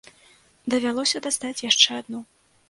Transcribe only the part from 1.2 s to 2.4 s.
дастаць яшчэ адну.